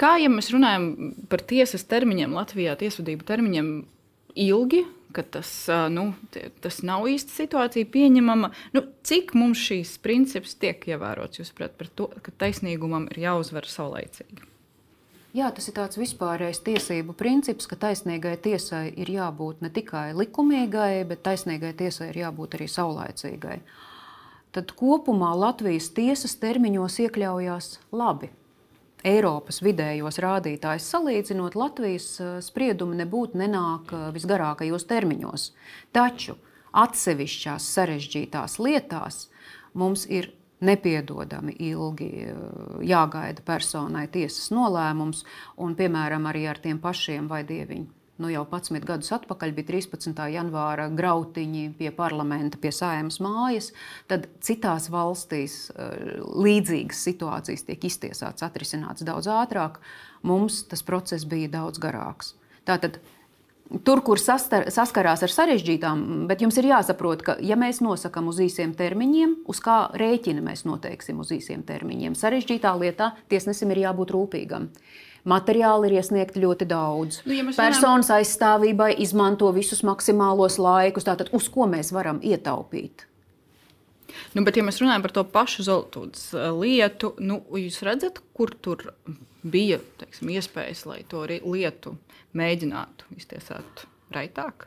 [0.00, 3.74] Kā ja mēs runājam par tiesas termiņiem Latvijā, tiesvedību termiņiem
[4.40, 5.50] ilgi, ka tas,
[5.92, 6.10] nu,
[6.62, 8.52] tas nav īsti situācija pieņemama.
[8.76, 13.68] Nu, cik mums šīs princips tiek ievērots, jūs saprotat, par to, ka taisnīgumam ir jāuzvar
[13.68, 14.46] saulaicīgi?
[15.30, 21.04] Jā, tas ir tāds vispārējais tiesību princips, ka taisnīgai tiesai ir jābūt ne tikai likumīgai,
[21.06, 23.60] bet taisnīgai tiesai ir jābūt arī saulaicīgai.
[24.50, 28.32] Tad kopumā Latvijas tiesas termiņos iekļaujās labi.
[29.06, 35.46] Eiropas vidējos rādītājus salīdzinot, Latvijas eh, spriedumi nebūtu nenāk eh, visgarākajos termiņos.
[35.96, 36.36] Taču
[36.76, 39.22] atsevišķās sarežģītās lietās
[39.72, 42.42] mums ir nepiedodami ilgi eh,
[42.92, 45.24] jāgaida personai tiesas nolēmums,
[45.56, 50.20] un, piemēram, arī ar tiem pašiem vai dieviņu nu, jau 11 gadus atpakaļ bija 13.
[50.34, 53.70] janvāra grautiņi pie parlamenta, pie sājuma mājas.
[54.10, 59.80] Tad citās valstīs eh, līdzīgas situācijas tiek iztiesātas, atrisinātas daudz ātrāk.
[60.26, 62.34] Mums tas process bija daudz garāks.
[62.68, 63.00] Tātad,
[63.86, 68.40] Tur, kur sastar, saskarās ar sarežģītām, bet jums ir jāsaprot, ka, ja mēs nosakām uz
[68.42, 74.10] īsiem termiņiem, uz kā rēķina mēs noteiksim uz īsiem termiņiem, sarežģītā lietā tiesnesim ir jābūt
[74.16, 74.66] rūpīgam.
[75.28, 77.20] Materiāli ir iesniegti ļoti daudz.
[77.26, 78.20] Nu, ja Personas varam...
[78.20, 81.04] aizstāvībai izmanto visus maksimālos laikus.
[81.08, 83.04] Tātad, uz ko mēs varam ietaupīt?
[84.34, 88.54] Nu, bet, ja mēs runājam par to pašu Zeltūdas eh, lietu, nu, jūs redzat, kur
[88.64, 88.88] tur
[89.42, 91.94] bija teiksim, iespējas, lai to lietu
[92.36, 94.66] mēģinātu iztiesāt raitāk?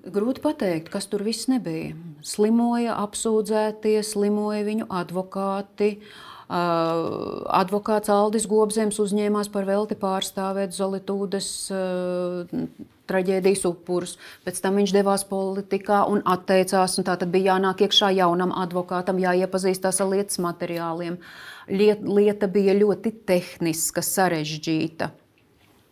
[0.00, 1.96] Grūti pateikt, kas tur viss nebija.
[2.24, 5.96] Slimoja apsūdzētie, slimoja viņu advokāti.
[5.98, 12.58] Uh, advokāts Aldis Gobzems uzņēmās par velti pārstāvēt Zolitūdas uh,
[13.10, 14.16] traģēdijas upurus.
[14.46, 16.98] Pēc tam viņš devās politikā un atteicās.
[16.98, 21.18] Un tā tad bija jānāk iekšā jaunam advokātam, jāiepazīstās ar lietas materiāliem.
[21.70, 25.10] Liet, lieta bija ļoti tehniska, sarežģīta.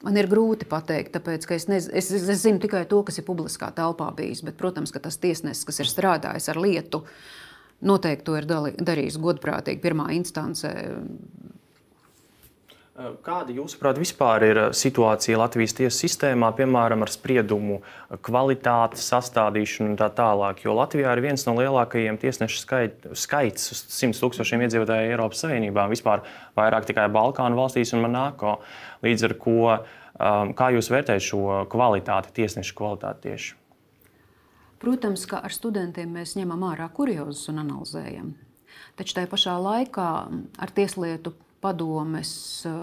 [0.06, 3.72] Man ir grūti pateikt, tāpēc es, nez, es, es zinu tikai to, kas ir publiskā
[3.74, 4.44] telpā bijis.
[4.46, 7.02] Bet, protams, tas tiesnesis, kas ir strādājis ar lietu,
[7.80, 10.72] noteikti to ir darījis godprātīgi pirmā instancē
[13.22, 17.78] kāda, jūsuprāt, vispār ir situācija Latvijas tiesu sistēmā, piemēram, ar spriedumu
[18.26, 20.64] kvalitāti, sastādīšanu un tā tālāk?
[20.66, 25.86] Jo Latvijā ir viens no lielākajiem tiesnešu skait, skaits uz 100 tūkstošiem iedzīvotāju Eiropas Savienībā,
[25.92, 26.24] vispār
[26.58, 28.58] vairāk tikai Balkānu valstīs un Monako.
[29.06, 29.78] Līdz ar to,
[30.58, 33.54] kā jūs vērtējat šo kvalitāti, tiesnešu kvalitāti tieši?
[34.78, 38.32] Protams, ka ar studentiem mēs ņemam ārā kuriozus un analizējam.
[38.98, 40.08] Taču tajā pašā laikā
[40.58, 42.30] ar tieslietu padomes
[42.66, 42.74] eh,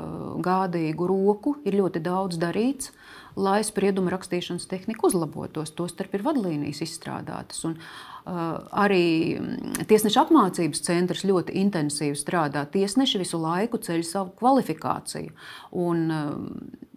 [0.43, 2.91] gādīgu roku ir ļoti daudz darīts,
[3.35, 5.73] lai sprieduma rakstīšanas tehnika uzlabotos.
[5.75, 7.65] Tostarp ir vadlīnijas izstrādātas.
[7.67, 12.63] Un, uh, arī mm, tiesneša apmācības centrs ļoti intensīvi strādā.
[12.71, 15.35] Tiesneši visu laiku ceļ savu kvalifikāciju.
[15.83, 16.95] Un, uh,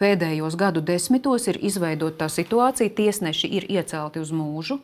[0.00, 4.80] pēdējos gadu desmitos ir izveidota tā situācija, tiesneši ir iecelti uz mūžu.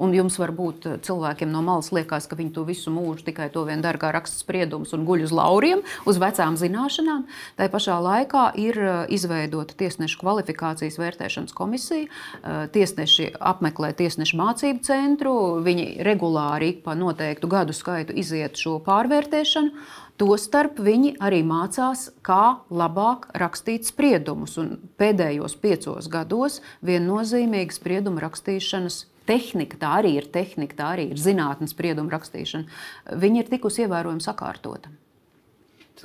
[0.00, 3.66] Un jums varbūt eh, cilvēkiem no malas liekas, ka viņi to visu mūžu tikai to
[3.68, 7.26] vien dara, kā raksta spriedumus un guļ uz lauriem, uz vecām zināšanām.
[7.58, 12.08] Tā pašā laikā ir eh, izveidota tiesnešu kvalifikācijas vērtēšanas komisija.
[12.08, 15.34] Eh, tiesneši apmeklē tiesnešu mācību centru,
[15.66, 19.74] viņi regulāri ik pa noteiktu gadu skaitu iziet šo pārvērtēšanu.
[20.20, 24.58] Tostarp viņi arī mācās, kā labāk rakstīt spriedumus.
[24.60, 31.22] Un pēdējos piecos gados viennozīmīgi spriedumu rakstīšanas tehnika, tā arī ir tehnika, tā arī ir
[31.22, 32.80] zinātnīs sprieduma rakstīšana,
[33.22, 34.92] viņa ir tikusi ievērojami sakārtota.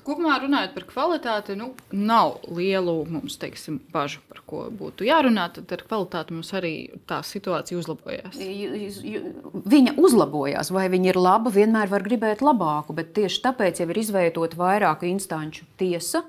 [0.04, 5.48] Kopumā runājot par kvalitāti, nu, nav lielu mums, teiksim, bažu, par ko būtu jārunā.
[5.56, 6.74] Tad ar kvalitāti mums arī
[7.10, 8.36] tā situācija uzlabojās.
[9.76, 14.02] Viņa uzlabojās, vai viņa ir laba, vienmēr var gribēt labāku, bet tieši tāpēc jau ir
[14.04, 16.26] izveidota vairāku instanču tiesa,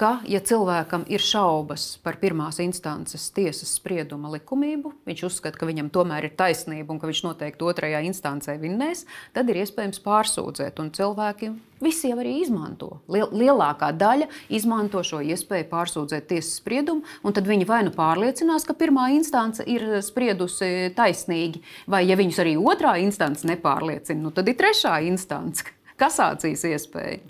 [0.00, 5.90] ka, ja cilvēkam ir šaubas par pirmās instances tiesas sprieduma likumību, viņš uzskata, ka viņam
[5.92, 9.04] tomēr ir taisnība un ka viņš noteikti otrajā instancē vinnēs,
[9.36, 10.80] tad ir iespējams pārsūdzēt.
[10.80, 11.50] Un cilvēki
[11.84, 13.00] visi jau arī izmanto.
[13.12, 18.76] Lielākā daļa izmanto šo iespēju pārsūdzēt tiesas spriedumu, un tad viņi vai nu pārliecinās, ka
[18.78, 21.60] pirmā instance ir spriedusi taisnīgi,
[21.90, 25.68] vai ja viņus arī otrā instance nepārliecina, nu tad ir trešā instance,
[26.00, 27.20] kasācijas iespēja.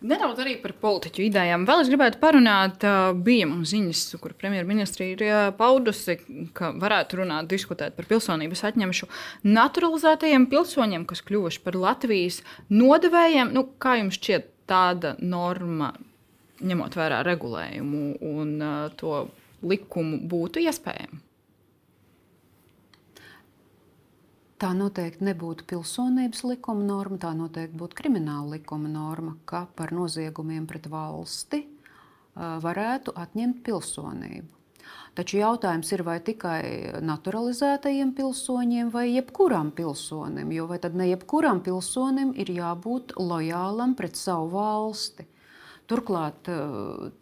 [0.00, 1.66] Nedaudz arī par politiķu idejām.
[1.68, 2.84] Vēl es gribētu parunāt,
[3.20, 5.24] bija mums ziņas, kur premjerministra ir
[5.58, 6.16] paudusi,
[6.56, 12.40] ka varētu runāt, diskutēt par pilsonības atņemšanu naturalizētajiem pilsoņiem, kas kļuvuši par Latvijas
[12.72, 13.52] nodevējiem.
[13.52, 15.92] Nu, kā jums šķiet tāda norma,
[16.64, 18.56] ņemot vērā regulējumu un
[18.96, 19.26] to
[19.60, 21.20] likumu, būtu iespējama?
[24.60, 30.66] Tā noteikti nebūtu pilsonības likuma norma, tā noteikti būtu krimināla likuma norma, ka par noziegumiem
[30.68, 31.62] pret valsti
[32.36, 34.58] varētu atņemt pilsonību.
[35.16, 36.60] Taču jautājums ir, vai tikai
[37.00, 44.20] naturalizētajiem pilsoņiem vai jebkuram pilsonim, jo vai tad ne jebkuram pilsonim ir jābūt lojālam pret
[44.20, 45.24] savu valsti.
[45.88, 46.46] Turklāt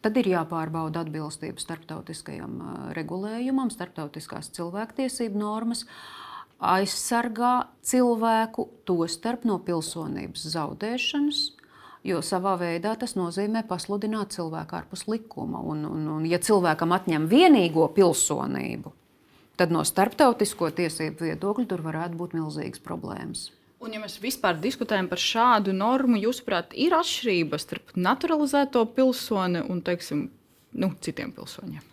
[0.03, 2.59] tad ir jāpārbauda atbilstība starptautiskajam
[2.99, 5.87] regulējumam, starptautiskās cilvēktiesību normas.
[5.87, 6.28] Uh,
[6.59, 11.41] aizsargā cilvēku tostarp no pilsonības zaudēšanas.
[12.07, 15.61] Jo savā veidā tas nozīmē pasludināt cilvēku ārpus likuma.
[15.61, 18.93] Un, un, un, ja cilvēkam atņem vienīgo pilsonību,
[19.59, 23.49] tad no starptautisko tiesību viedokļa tur varētu būt milzīgas problēmas.
[23.83, 29.85] Un, ja mēs vispār diskutējam par šādu normu, jūsuprāt, ir atšķirības starp naturalizēto pilsoni un
[29.87, 30.25] teiksim,
[30.79, 31.85] nu, citiem pilsoņiem?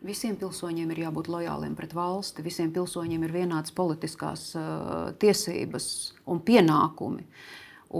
[0.00, 5.88] Visiem pilsoņiem ir jābūt lojāliem pret valsti, visiem pilsoņiem ir vienādas politiskās uh, tiesības
[6.24, 7.26] un pienākumi.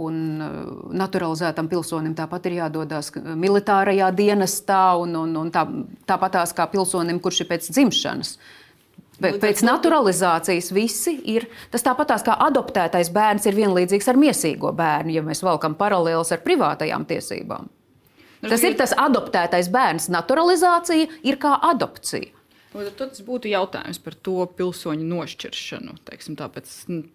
[0.01, 0.15] Un
[0.95, 5.65] naturalizētam pilsonim tāpat ir jādodas militārajā dienestā, un, un, un tā,
[6.07, 8.31] tāpatās kā pilsonim, kurš ir pēc dzimšanas.
[9.21, 11.45] Pēc naturalizācijas visi ir.
[11.69, 16.41] Tas tāpatās kā adoptētais bērns ir vienlīdzīgs ar mīsīgo bērnu, ja mēs valkam paralēlus ar
[16.47, 17.67] privātajām tiesībām.
[18.41, 20.09] Nu, tas ir tas adoptētais bērns.
[20.13, 22.33] Naturalizācija ir kā adopcija.
[22.71, 25.97] Tad tas būtu jautājums par to pilsoņu nošķiršanu.
[26.07, 26.69] Teiksim, tā, pēc,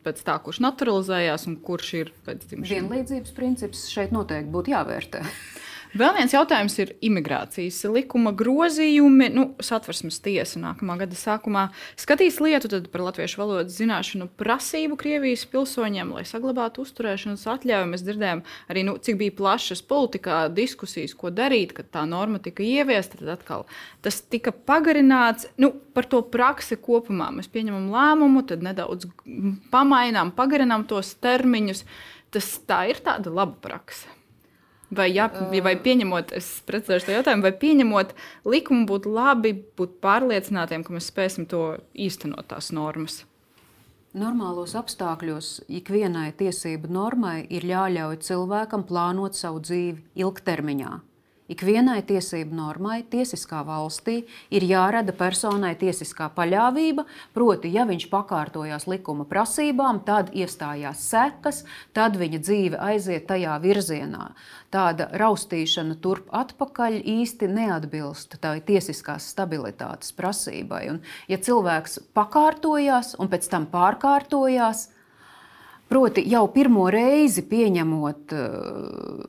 [0.05, 2.75] pēc tā, kurš naturalizējās un kurš ir pēc dzimšanas.
[2.75, 5.23] Vienlīdzības princips šeit noteikti būtu jāvērtē.
[5.97, 9.31] Vēl viens jautājums ir imigrācijas likuma grozījumi.
[9.33, 11.63] Nu, satversmes tiesa nākamā gada sākumā
[11.97, 17.89] skatīs lietu par latviešu valodas zināšanu prasību Krievijas pilsoņiem, lai saglabātu uzturēšanas atļauju.
[17.93, 18.43] Mēs dzirdējām
[18.75, 23.23] arī, nu, cik bija plašas politikā diskusijas, ko darīt, kad tā norma tika ieviesta.
[23.23, 23.65] Tad atkal
[24.05, 25.49] tas tika pagarināts.
[25.57, 29.09] Nu, par to praksi kopumā mēs pieņemam lēmumu, tad nedaudz
[29.73, 31.87] pamainām, pagarinām tos termiņus.
[32.37, 34.16] Tas tā ir tāda laba praksa.
[34.95, 35.27] Vai, jā,
[35.65, 38.13] vai pieņemot, es precizēšu to jautājumu, vai pieņemot
[38.47, 43.25] likumu, būtu labi būt pārliecinātiem, ka mēs spēsim to īstenot tās normas?
[44.17, 50.93] Normālos apstākļos ikvienai tiesību normai ir jāļauj cilvēkam plānot savu dzīvi ilgtermiņā.
[51.47, 54.17] Ikvienai tiesību normai, tiesiskā valstī,
[54.51, 57.05] ir jārada personai tiesiskā paļāvība,
[57.37, 61.63] proti, ja viņš pakārtojās likuma prasībām, tad iestājās sekas,
[61.95, 64.33] tad viņa dzīve aiziet tajā virzienā.
[64.75, 70.83] Tāda raustīšana turp atpakaļ īsti neatbilst tai tiesiskās stabilitātes prasībai.
[70.97, 74.89] Un, ja cilvēks pakārtojās un pēc tam pārkārtojās,
[75.87, 78.49] Proti, jau pirmo reizi pieņemot uh,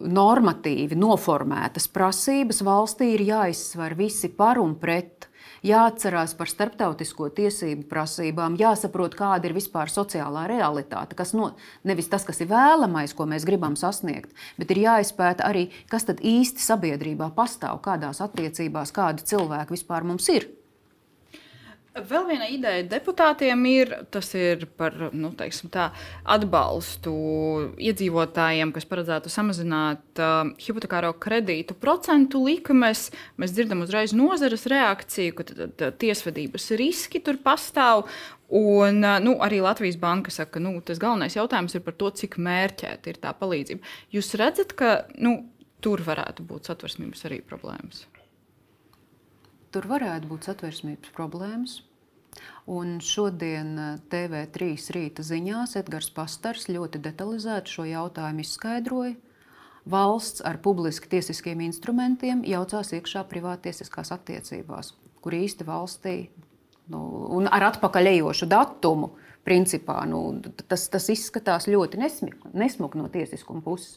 [0.09, 5.29] normatīvi noformētas prasības, valstī ir jāizsver visi par un pret.
[5.65, 11.17] Jāatcerās par starptautisko tiesību prasībām, jāsaprot, kāda ir vispār sociālā realitāte.
[11.17, 11.51] Kas no,
[11.85, 16.25] nevis tas, kas ir vēlamais, ko mēs gribam sasniegt, bet ir jāizpēta arī, kas tad
[16.25, 20.49] īsti sabiedrībā pastāv, kādās attiecībās, kādi cilvēki vispār mums ir.
[21.97, 23.93] Vēl viena ideja deputātiem ir,
[24.37, 25.85] ir par nu, tā,
[26.35, 27.13] atbalstu
[27.81, 33.07] iedzīvotājiem, kas paredzētu samazināt uh, hipotekāro kredītu procentu likmes.
[33.41, 38.05] Mēs dzirdam uzreiz nozares reakciju, ka tad, tad, tiesvedības riski tur pastāv.
[38.47, 42.11] Un, uh, nu, arī Latvijas banka saka, ka nu, tas galvenais jautājums ir par to,
[42.21, 43.97] cik mērķēta ir tā palīdzība.
[44.13, 45.39] Jūs redzat, ka nu,
[45.81, 48.05] tur varētu būt satversmības arī problēmas.
[49.73, 51.81] Tur varētu būt satversmības problēmas.
[52.67, 59.15] Un šodien eh, TV3 rīta ziņās Edgars Pastars ļoti detalizēti šo jautājumu izskaidroja.
[59.87, 64.91] Valsts ar publiski tiesiskiem instrumentiem jaucās iekšā privātiesiskās attiecībās,
[65.23, 66.15] kur īsti valstī
[66.91, 66.99] nu,
[67.37, 69.13] un ar atpakaļejošu datumu.
[69.47, 73.93] Principā, nu, tas, tas izskatās ļoti nesmuki no tiesiskuma puses.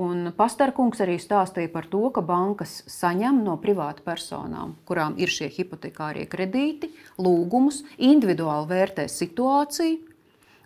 [0.00, 5.50] Un Pastarkungs arī stāstīja par to, ka bankas saņem no privātu personām, kurām ir šie
[5.52, 6.88] hipotekārie kredīti,
[7.20, 10.06] lūgumus, individuāli vērtē situāciju.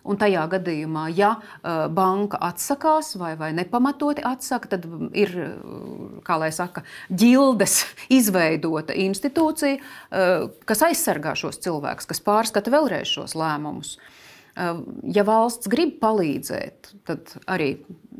[0.05, 4.85] Un tajā gadījumā, ja uh, banka atsakās vai, vai nepamatoti atsaka, tad
[5.17, 5.33] ir
[6.53, 7.79] saka, ģildes
[8.19, 13.95] izveidota institūcija, uh, kas aizsargā šos cilvēkus, kas pārskata vēlreiz šos lēmumus.
[13.97, 14.13] Uh,
[14.55, 17.73] ja valsts grib palīdzēt, tad arī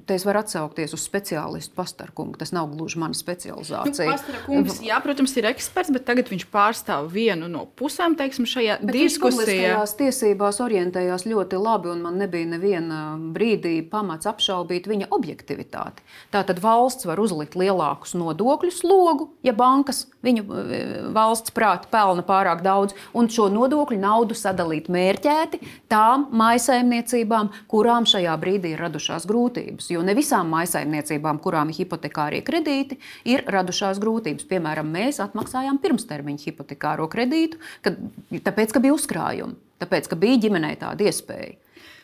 [0.06, 2.38] Te es varu atsaukties uz speciālistu pastarkungu.
[2.38, 4.12] Tas nav gluži mana specializācija.
[4.12, 8.78] Nu, kungs, jā, protams, ir eksperts, bet tagad viņš pārstāv vienu no pusēm teiksim, šajā
[8.84, 9.80] bet diskusijā.
[9.80, 16.06] Viņš tiesībās orientējās ļoti labi, un man nebija neviena brīdī pamats apšaubīt viņa objektivitāti.
[16.36, 20.82] Tātad valsts var uzlikt lielākus nodokļu slogu, ja bankas viņu e,
[21.16, 25.62] valsts prāti pelna pārāk daudz, un šo nodokļu naudu sadalīt mērķēti
[25.92, 32.42] tām maisaimniecībām, kurām šajā brīdī ir radušās grūtības jo ne visām maisaimniecībām, kurām ir hipotekārie
[32.46, 34.48] kredīti, ir radušās grūtības.
[34.50, 38.00] Piemēram, mēs atmaksājām pirmstermiņa hipotekāro kredītu, kad,
[38.32, 41.56] tāpēc, ka bija uzkrājumi, tāpēc, ka bija ģimenei tāda iespēja.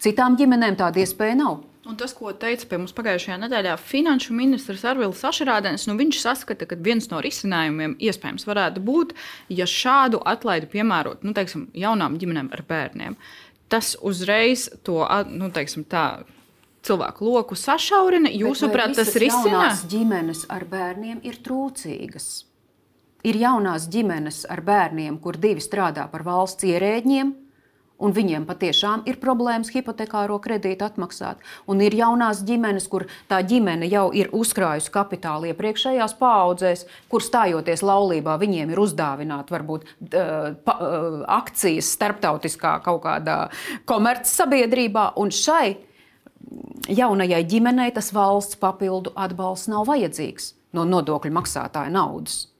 [0.02, 1.60] Citām ģimenēm tāda iespēja nav.
[1.91, 6.63] Un tas, ko teica pie mums pagājušajā nedēļā finanšu ministrs Arvils Sašarādens, nu viņš saskata,
[6.69, 9.12] ka viens no risinājumiem iespējams varētu būt,
[9.51, 13.17] ja šādu atlaidu piemērot nu, teiksim, jaunām ģimenēm ar bērniem.
[13.67, 15.01] Tas uzreiz to
[15.36, 16.23] nu, teiksim, tā,
[16.87, 18.31] cilvēku loku sašaurina.
[18.31, 19.67] Jūsuprāt, tas risina?
[19.92, 22.31] Ģimenes ar bērniem ir trūcīgas.
[23.27, 27.35] Ir jaunās ģimenes ar bērniem, kur divi strādā par valsts ierēģiem,
[28.02, 31.41] un viņiem patiešām ir problēmas hipotekāro kredītu atmaksāt.
[31.69, 37.85] Un ir jaunās ģimenes, kur tā ģimene jau ir uzkrājusi kapitālu iepriekšējās paudzēs, kur stājoties
[37.85, 39.87] laulībā, viņiem ir uzdāvināti varbūt
[40.65, 40.77] pa,
[41.41, 43.39] akcijas starptautiskā kaut kādā
[43.89, 45.77] komercsabiedrībā, un šai
[46.91, 52.50] jaunajai ģimenei tas valsts papildu atbalsts nav vajadzīgs no nodokļu maksātāja naudas.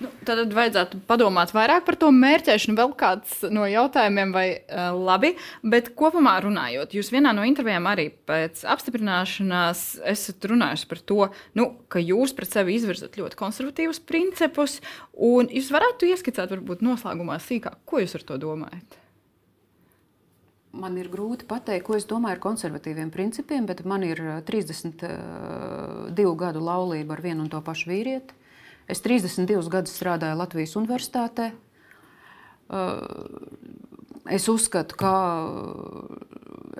[0.00, 2.76] Nu, tad vajadzētu padomāt vairāk par to mērķēšanu.
[2.78, 8.06] Vēl kāds no jautājumiem, vai uh, labi, bet kopumā runājot, jūs vienā no intervijām arī
[8.28, 11.20] pēc apstiprināšanās esat runājusi par to,
[11.60, 14.78] nu, ka jūs pret sevi izvirzat ļoti konservatīvus principus,
[15.20, 19.00] jūs varētu ieskicēt, varbūt noslēgumā sīkāk, ko jūs ar to domājat?
[20.80, 26.62] Man ir grūti pateikt, ko es domāju ar konservatīviem principiem, bet man ir 32 gadu
[26.62, 28.39] laulība ar vienu un to pašu vīrieti.
[28.90, 31.50] Es 32 gadus strādāju Latvijas Universitātē.
[34.30, 35.12] Es uzskatu, ka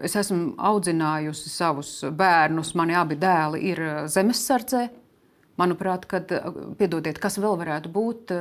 [0.03, 2.75] es esmu audzinājusi savus bērnus.
[2.79, 4.89] Mani abi dēli ir zemesardzē.
[5.61, 6.31] Manuprāt, kad,
[6.79, 8.33] piedodiet, kas vēl varētu būt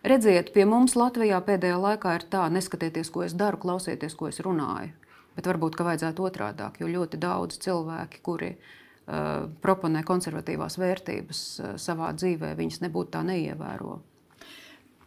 [0.00, 4.40] Redziet, pie mums Latvijā pēdējā laikā ir tā, neskatieties, ko es daru, klausieties, ko es
[4.40, 4.94] runāju.
[5.36, 11.74] Bet varbūt, ka vajadzētu otrādāk, jo ļoti daudz cilvēki, kuri uh, proponē konservatīvās vērtības uh,
[11.80, 13.98] savā dzīvē, viņas nebūtu tā neievēro.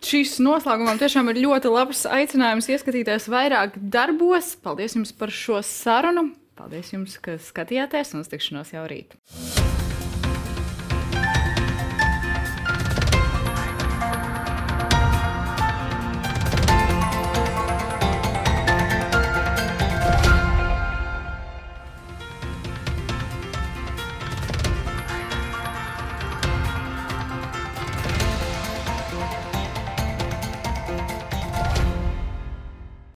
[0.04, 4.54] Šis noslēgumam tiešām ir ļoti labs aicinājums ieskatīties vairāk darbos.
[4.62, 6.28] Paldies jums par šo sarunu.
[6.60, 9.16] Paldies jums, ka skatījāties un uz tikšanos jau rīt.